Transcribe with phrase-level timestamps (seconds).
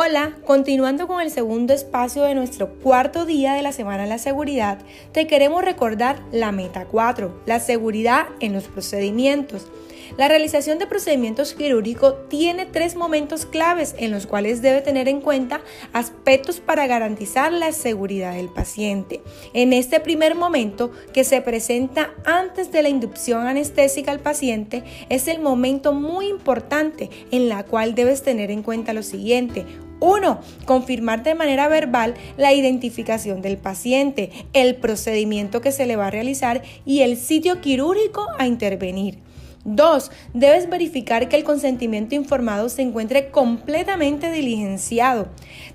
[0.00, 4.18] Hola, continuando con el segundo espacio de nuestro cuarto día de la Semana de la
[4.18, 4.78] Seguridad,
[5.10, 9.66] te queremos recordar la meta 4, la seguridad en los procedimientos.
[10.16, 15.20] La realización de procedimientos quirúrgicos tiene tres momentos claves en los cuales debe tener en
[15.20, 15.60] cuenta
[15.92, 19.20] aspectos para garantizar la seguridad del paciente.
[19.52, 25.26] En este primer momento, que se presenta antes de la inducción anestésica al paciente, es
[25.26, 29.66] el momento muy importante en la cual debes tener en cuenta lo siguiente.
[30.00, 30.40] 1.
[30.64, 36.10] Confirmar de manera verbal la identificación del paciente, el procedimiento que se le va a
[36.10, 39.18] realizar y el sitio quirúrgico a intervenir.
[39.64, 40.10] 2.
[40.34, 45.28] Debes verificar que el consentimiento informado se encuentre completamente diligenciado.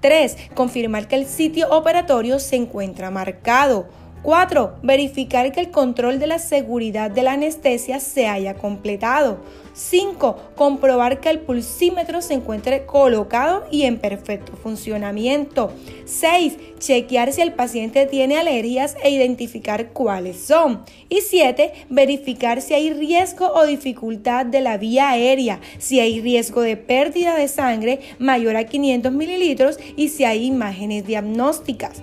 [0.00, 0.36] 3.
[0.54, 3.88] Confirmar que el sitio operatorio se encuentra marcado.
[4.22, 4.78] 4.
[4.82, 9.38] Verificar que el control de la seguridad de la anestesia se haya completado.
[9.72, 10.36] 5.
[10.56, 15.70] Comprobar que el pulsímetro se encuentre colocado y en perfecto funcionamiento.
[16.06, 16.56] 6.
[16.78, 20.82] Chequear si el paciente tiene alergias e identificar cuáles son.
[21.10, 21.72] Y 7.
[21.90, 27.36] Verificar si hay riesgo o dificultad de la vía aérea, si hay riesgo de pérdida
[27.36, 32.02] de sangre mayor a 500 mililitros y si hay imágenes diagnósticas.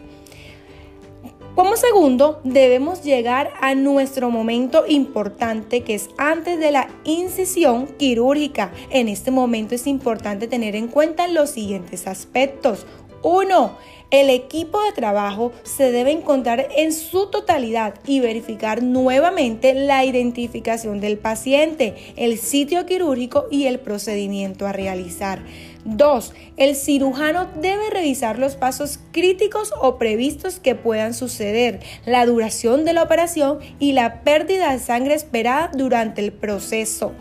[1.55, 8.71] Como segundo, debemos llegar a nuestro momento importante que es antes de la incisión quirúrgica.
[8.89, 12.87] En este momento es importante tener en cuenta los siguientes aspectos.
[13.23, 13.77] 1.
[14.11, 20.99] El equipo de trabajo se debe encontrar en su totalidad y verificar nuevamente la identificación
[20.99, 25.41] del paciente, el sitio quirúrgico y el procedimiento a realizar.
[25.85, 26.33] 2.
[26.57, 32.93] El cirujano debe revisar los pasos críticos o previstos que puedan suceder, la duración de
[32.93, 37.13] la operación y la pérdida de sangre esperada durante el proceso.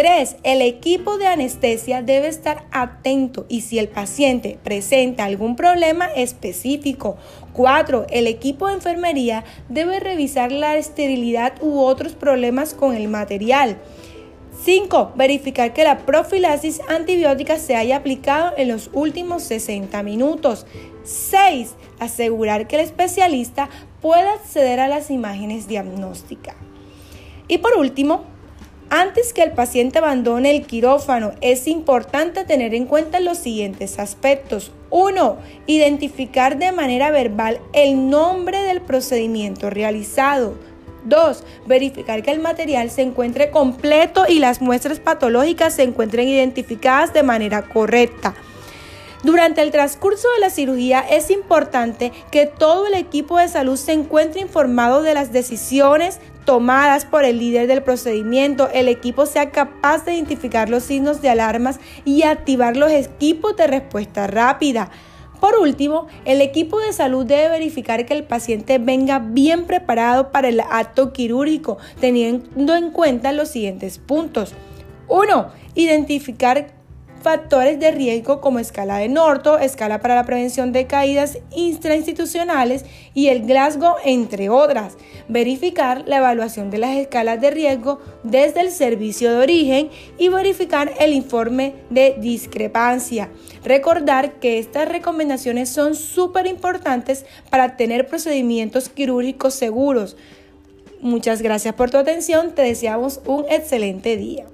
[0.00, 0.36] 3.
[0.44, 7.18] El equipo de anestesia debe estar atento y si el paciente presenta algún problema específico.
[7.52, 8.06] 4.
[8.08, 13.76] El equipo de enfermería debe revisar la esterilidad u otros problemas con el material.
[14.64, 15.12] 5.
[15.16, 20.64] Verificar que la profilaxis antibiótica se haya aplicado en los últimos 60 minutos.
[21.04, 21.74] 6.
[21.98, 23.68] Asegurar que el especialista
[24.00, 26.56] pueda acceder a las imágenes diagnósticas.
[27.48, 28.29] Y por último,
[28.90, 34.72] antes que el paciente abandone el quirófano, es importante tener en cuenta los siguientes aspectos.
[34.90, 35.36] 1.
[35.66, 40.54] Identificar de manera verbal el nombre del procedimiento realizado.
[41.04, 41.44] 2.
[41.66, 47.22] Verificar que el material se encuentre completo y las muestras patológicas se encuentren identificadas de
[47.22, 48.34] manera correcta.
[49.22, 53.92] Durante el transcurso de la cirugía es importante que todo el equipo de salud se
[53.92, 60.04] encuentre informado de las decisiones tomadas por el líder del procedimiento, el equipo sea capaz
[60.04, 64.90] de identificar los signos de alarmas y activar los equipos de respuesta rápida.
[65.38, 70.48] Por último, el equipo de salud debe verificar que el paciente venga bien preparado para
[70.48, 74.54] el acto quirúrgico, teniendo en cuenta los siguientes puntos.
[75.08, 75.48] 1.
[75.74, 76.79] Identificar
[77.22, 83.28] factores de riesgo como escala de Norto, escala para la prevención de caídas intrainstitucionales y
[83.28, 84.96] el Glasgow, entre otras.
[85.28, 90.92] Verificar la evaluación de las escalas de riesgo desde el servicio de origen y verificar
[90.98, 93.30] el informe de discrepancia.
[93.64, 100.16] Recordar que estas recomendaciones son súper importantes para tener procedimientos quirúrgicos seguros.
[101.00, 104.46] Muchas gracias por tu atención, te deseamos un excelente día.